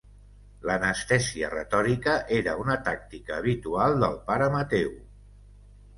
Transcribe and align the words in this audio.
L'anestèsia 0.69 1.49
retòrica 1.51 2.15
era 2.39 2.57
una 2.63 2.79
tàctica 2.89 3.37
habitual 3.43 4.03
del 4.05 4.19
pare 4.31 4.49
Mateu. 4.57 4.91